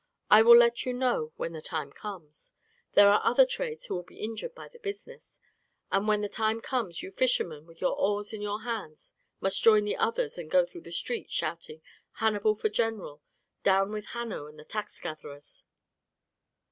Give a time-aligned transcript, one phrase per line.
[0.31, 2.51] I will let you know when the time comes.
[2.93, 5.39] There are other trades who will be injured by this business,
[5.91, 9.83] and when the time comes you fishermen with your oars in your hands must join
[9.83, 11.83] the others and go through the streets shouting
[12.13, 13.21] 'Hannibal for general!
[13.61, 15.65] Down with Hanno and the tax gatherers!'"